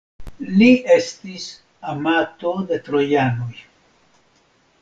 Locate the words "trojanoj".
2.89-3.55